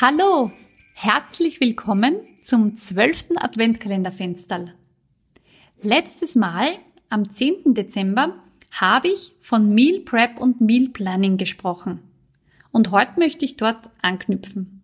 [0.00, 0.52] Hallo,
[0.94, 3.30] herzlich willkommen zum 12.
[3.34, 4.72] Adventkalenderfensterl.
[5.82, 6.68] Letztes Mal,
[7.08, 7.74] am 10.
[7.74, 8.34] Dezember,
[8.70, 11.98] habe ich von Meal Prep und Meal Planning gesprochen.
[12.70, 14.82] Und heute möchte ich dort anknüpfen.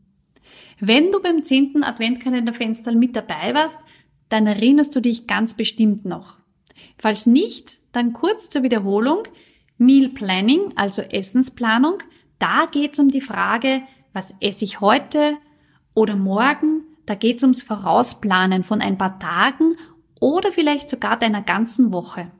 [0.80, 1.84] Wenn du beim 10.
[1.84, 3.78] Adventkalenderfensterl mit dabei warst,
[4.30, 6.38] dann erinnerst du dich ganz bestimmt noch.
[6.98, 9.22] Falls nicht, dann kurz zur Wiederholung.
[9.78, 12.03] Meal Planning, also Essensplanung,
[12.41, 13.83] da geht es um die Frage,
[14.14, 15.36] was esse ich heute
[15.92, 16.84] oder morgen.
[17.04, 19.76] Da geht es ums Vorausplanen von ein paar Tagen
[20.20, 22.30] oder vielleicht sogar deiner ganzen Woche.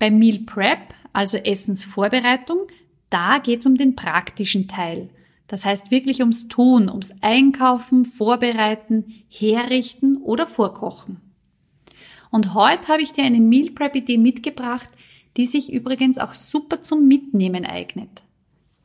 [0.00, 2.66] Bei Meal Prep, also Essensvorbereitung,
[3.10, 5.10] da geht es um den praktischen Teil.
[5.46, 11.20] Das heißt wirklich ums Tun, ums Einkaufen, Vorbereiten, Herrichten oder Vorkochen.
[12.30, 14.90] Und heute habe ich dir eine Meal Prep Idee mitgebracht,
[15.36, 18.24] die sich übrigens auch super zum Mitnehmen eignet.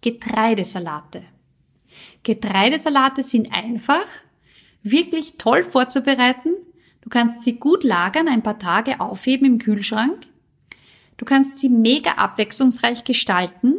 [0.01, 1.23] Getreidesalate.
[2.23, 4.05] Getreidesalate sind einfach,
[4.83, 6.53] wirklich toll vorzubereiten.
[7.01, 10.27] Du kannst sie gut lagern, ein paar Tage aufheben im Kühlschrank.
[11.17, 13.75] Du kannst sie mega abwechslungsreich gestalten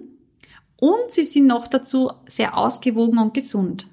[0.77, 3.87] und sie sind noch dazu sehr ausgewogen und gesund.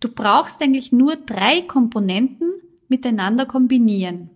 [0.00, 2.52] Du brauchst eigentlich nur drei Komponenten
[2.88, 4.30] miteinander kombinieren.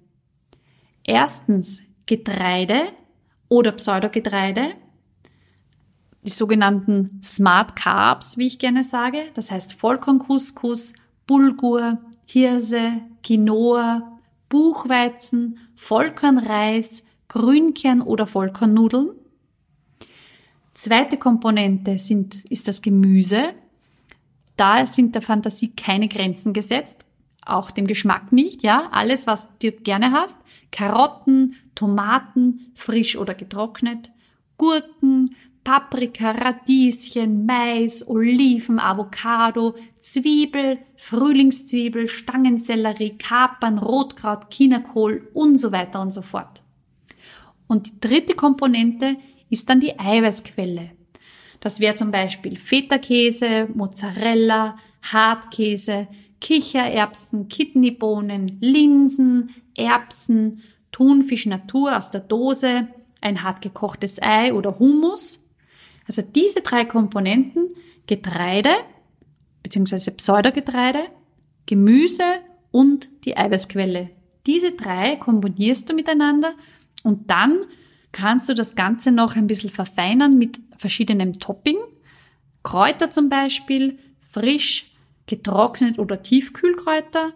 [1.05, 2.81] Erstens Getreide
[3.48, 4.75] oder Pseudogetreide,
[6.25, 9.19] die sogenannten Smart Carbs, wie ich gerne sage.
[9.35, 10.95] Das heißt Vollkorncouscous,
[11.27, 14.19] Bulgur, Hirse, Quinoa,
[14.49, 19.11] Buchweizen, Vollkornreis, Grünkern oder Vollkornnudeln.
[20.75, 23.55] Zweite Komponente sind, ist das Gemüse.
[24.56, 27.05] Da sind der Fantasie keine Grenzen gesetzt,
[27.45, 28.89] auch dem Geschmack nicht, ja.
[28.93, 30.39] Alles, was du gerne hast.
[30.71, 34.11] Karotten, Tomaten, frisch oder getrocknet,
[34.56, 46.02] Gurken, Paprika, Radieschen, Mais, Oliven, Avocado, Zwiebel, Frühlingszwiebel, Stangensellerie, Kapern, Rotkraut, Chinakohl und so weiter
[46.02, 46.62] und so fort.
[47.66, 49.16] Und die dritte Komponente
[49.48, 50.91] ist dann die Eiweißquelle.
[51.60, 56.08] Das wäre zum Beispiel Feta-Käse, Mozzarella, Hartkäse,
[56.41, 62.88] Kichererbsen, Kidneybohnen, Linsen, Erbsen, Thunfisch Natur aus der Dose,
[63.22, 65.44] ein hart gekochtes Ei oder Hummus
[66.06, 67.69] also diese drei Komponenten,
[68.06, 68.70] Getreide
[69.62, 70.10] bzw.
[70.12, 71.00] Pseudogetreide,
[71.66, 72.25] Gemüse
[72.70, 74.10] und die Eiweißquelle.
[74.47, 76.54] Diese drei kombinierst du miteinander
[77.03, 77.64] und dann
[78.12, 81.76] kannst du das Ganze noch ein bisschen verfeinern mit verschiedenem Topping.
[82.62, 84.93] Kräuter zum Beispiel, frisch,
[85.26, 87.32] getrocknet oder Tiefkühlkräuter.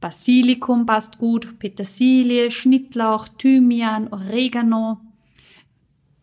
[0.00, 5.00] Basilikum passt gut, Petersilie, Schnittlauch, Thymian, Oregano,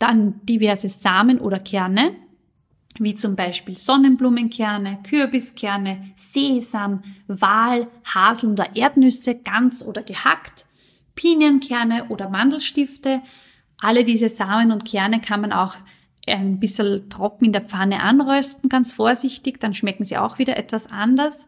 [0.03, 2.13] dann diverse Samen oder Kerne,
[2.99, 10.65] wie zum Beispiel Sonnenblumenkerne, Kürbiskerne, Sesam, Wal, Hasel oder Erdnüsse, ganz oder gehackt,
[11.15, 13.21] Pinienkerne oder Mandelstifte.
[13.79, 15.75] Alle diese Samen und Kerne kann man auch
[16.27, 20.91] ein bisschen trocken in der Pfanne anrösten, ganz vorsichtig, dann schmecken sie auch wieder etwas
[20.91, 21.47] anders.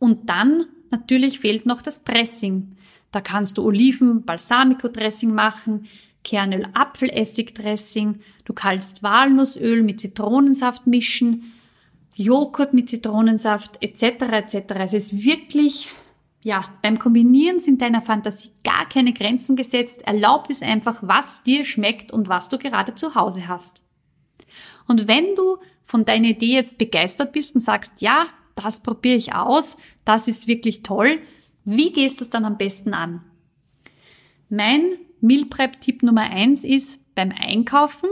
[0.00, 2.76] Und dann natürlich fehlt noch das Dressing.
[3.12, 5.86] Da kannst du Oliven, Balsamico Dressing machen,
[6.24, 11.52] Kernöl Apfelessigdressing, du kannst Walnussöl mit Zitronensaft mischen,
[12.14, 14.02] Joghurt mit Zitronensaft etc.
[14.32, 14.56] etc.
[14.78, 15.88] Es ist wirklich,
[16.42, 20.06] ja, beim Kombinieren sind deiner Fantasie gar keine Grenzen gesetzt.
[20.06, 23.82] Erlaubt es einfach, was dir schmeckt und was du gerade zu Hause hast.
[24.86, 29.34] Und wenn du von deiner Idee jetzt begeistert bist und sagst, ja, das probiere ich
[29.34, 31.20] aus, das ist wirklich toll,
[31.64, 33.24] wie gehst du es dann am besten an?
[34.50, 38.10] Mein Meal Prep Tipp Nummer eins ist beim Einkaufen,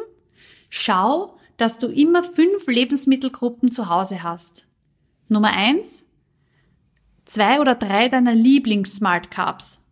[0.71, 4.69] schau, dass du immer fünf Lebensmittelgruppen zu Hause hast.
[5.29, 6.05] Nummer eins,
[7.25, 9.85] zwei oder drei deiner Lieblings-Smart Carbs.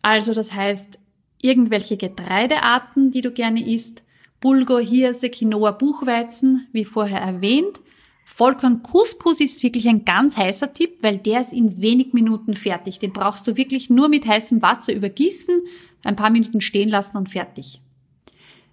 [0.00, 0.98] Also das heißt,
[1.42, 4.02] irgendwelche Getreidearten, die du gerne isst,
[4.40, 7.80] Bulgur, Hirse, Quinoa, Buchweizen, wie vorher erwähnt.
[8.24, 12.98] Vollkorn Couscous ist wirklich ein ganz heißer Tipp, weil der ist in wenig Minuten fertig.
[12.98, 15.62] Den brauchst du wirklich nur mit heißem Wasser übergießen,
[16.04, 17.80] ein paar Minuten stehen lassen und fertig.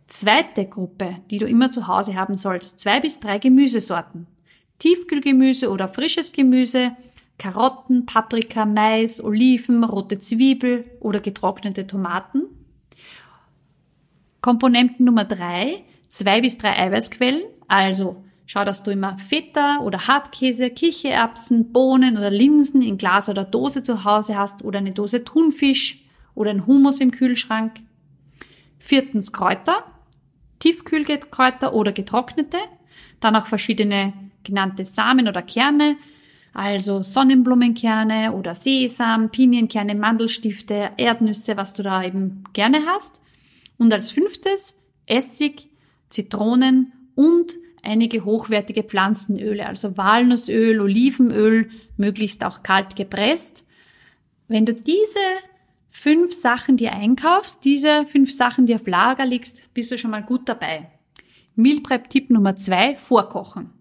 [0.07, 4.27] Zweite Gruppe, die du immer zu Hause haben sollst, zwei bis drei Gemüsesorten.
[4.80, 6.95] Tiefkühlgemüse oder frisches Gemüse,
[7.38, 12.44] Karotten, Paprika, Mais, Oliven, rote Zwiebel oder getrocknete Tomaten.
[14.42, 20.71] Komponenten Nummer drei, zwei bis drei Eiweißquellen, also schau, dass du immer Feta oder Hartkäse,
[20.71, 26.03] Kichererbsen, Bohnen oder Linsen in Glas oder Dose zu Hause hast oder eine Dose Thunfisch
[26.36, 27.80] oder ein Hummus im Kühlschrank.
[28.77, 29.86] Viertens Kräuter,
[30.59, 32.57] Tiefkühlkräuter oder getrocknete,
[33.21, 34.12] dann auch verschiedene
[34.44, 35.95] genannte Samen oder Kerne,
[36.54, 43.21] also Sonnenblumenkerne oder Sesam, Pinienkerne, Mandelstifte, Erdnüsse, was du da eben gerne hast.
[43.77, 44.75] Und als fünftes
[45.06, 45.69] Essig,
[46.09, 53.66] Zitronen und einige hochwertige Pflanzenöle, also Walnussöl, Olivenöl, möglichst auch kalt gepresst.
[54.48, 55.19] Wenn du diese
[55.89, 60.24] fünf Sachen dir einkaufst, diese fünf Sachen dir auf Lager legst, bist du schon mal
[60.24, 60.89] gut dabei.
[61.56, 63.72] Meal Prep Tipp Nummer zwei, vorkochen.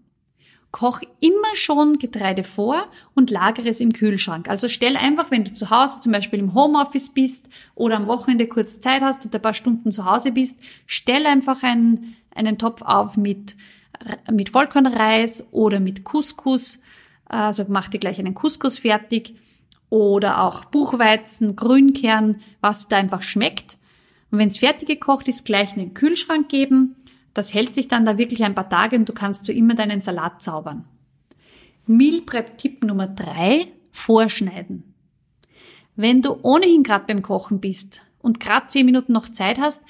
[0.71, 4.49] Koch immer schon Getreide vor und lagere es im Kühlschrank.
[4.49, 8.47] Also stell einfach, wenn du zu Hause zum Beispiel im Homeoffice bist oder am Wochenende
[8.47, 12.81] kurz Zeit hast und ein paar Stunden zu Hause bist, stell einfach einen, einen Topf
[12.83, 13.55] auf mit,
[14.31, 16.79] mit Vollkornreis oder mit Couscous.
[17.25, 19.35] Also mach dir gleich einen Couscous fertig
[19.89, 23.77] oder auch Buchweizen, Grünkern, was da einfach schmeckt.
[24.31, 26.95] Und wenn es fertig gekocht ist, gleich in den Kühlschrank geben
[27.33, 30.01] das hält sich dann da wirklich ein paar Tage und du kannst so immer deinen
[30.01, 30.85] Salat zaubern.
[31.85, 34.93] Meal Prep Tipp Nummer drei: Vorschneiden.
[35.95, 39.83] Wenn du ohnehin gerade beim Kochen bist und gerade zehn Minuten noch Zeit hast,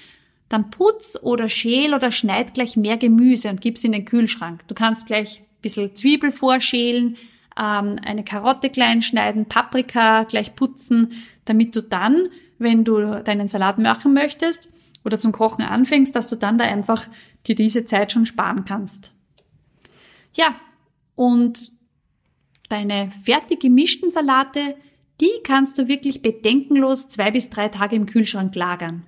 [0.52, 4.68] dann putz oder schäl oder schneid gleich mehr Gemüse und gib's in den Kühlschrank.
[4.68, 7.18] Du kannst gleich ein bisschen Zwiebel vorschälen,
[7.58, 11.14] ähm, eine Karotte klein schneiden, Paprika gleich putzen,
[11.46, 14.70] damit du dann, wenn du deinen Salat machen möchtest,
[15.04, 17.08] oder zum Kochen anfängst, dass du dann da einfach
[17.48, 19.14] dir diese Zeit schon sparen kannst.
[20.34, 20.56] Ja,
[21.16, 21.72] und
[22.70, 24.76] deine fertig gemischten Salate,
[25.20, 29.06] die kannst du wirklich bedenkenlos zwei bis drei Tage im Kühlschrank lagern.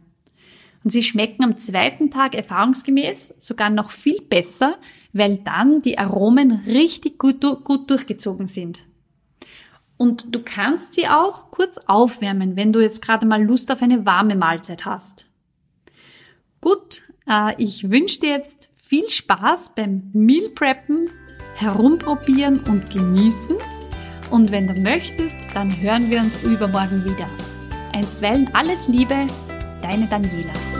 [0.83, 4.77] Und sie schmecken am zweiten Tag erfahrungsgemäß sogar noch viel besser,
[5.13, 8.83] weil dann die Aromen richtig gut, gut durchgezogen sind.
[9.97, 14.05] Und du kannst sie auch kurz aufwärmen, wenn du jetzt gerade mal Lust auf eine
[14.05, 15.27] warme Mahlzeit hast.
[16.59, 21.09] Gut, äh, ich wünsche dir jetzt viel Spaß beim Meal Preppen,
[21.55, 23.55] herumprobieren und genießen.
[24.31, 27.29] Und wenn du möchtest, dann hören wir uns übermorgen wieder.
[27.93, 29.27] Einstweilen alles Liebe,
[29.81, 30.72] deine Daniela.